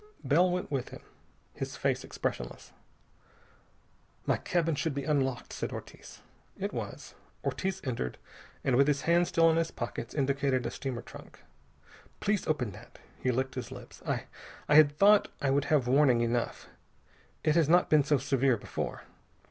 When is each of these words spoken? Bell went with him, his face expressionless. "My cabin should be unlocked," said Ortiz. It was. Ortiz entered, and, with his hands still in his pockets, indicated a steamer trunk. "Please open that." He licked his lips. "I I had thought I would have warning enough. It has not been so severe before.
Bell 0.23 0.49
went 0.49 0.71
with 0.71 0.89
him, 0.89 1.01
his 1.53 1.75
face 1.77 2.03
expressionless. 2.03 2.73
"My 4.25 4.37
cabin 4.37 4.73
should 4.73 4.95
be 4.95 5.03
unlocked," 5.03 5.53
said 5.53 5.71
Ortiz. 5.71 6.23
It 6.57 6.73
was. 6.73 7.13
Ortiz 7.45 7.79
entered, 7.83 8.17
and, 8.63 8.77
with 8.77 8.87
his 8.87 9.01
hands 9.03 9.27
still 9.29 9.51
in 9.51 9.57
his 9.57 9.69
pockets, 9.69 10.15
indicated 10.15 10.65
a 10.65 10.71
steamer 10.71 11.03
trunk. 11.03 11.41
"Please 12.19 12.47
open 12.47 12.71
that." 12.71 12.97
He 13.19 13.29
licked 13.29 13.53
his 13.53 13.71
lips. 13.71 14.01
"I 14.03 14.23
I 14.67 14.73
had 14.73 14.91
thought 14.97 15.27
I 15.39 15.51
would 15.51 15.65
have 15.65 15.87
warning 15.87 16.21
enough. 16.21 16.67
It 17.43 17.53
has 17.53 17.69
not 17.69 17.87
been 17.87 18.03
so 18.03 18.17
severe 18.17 18.57
before. 18.57 19.03